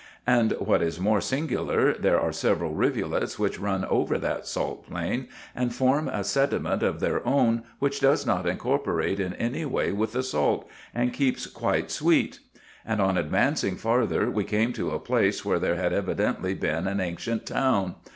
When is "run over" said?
3.59-4.17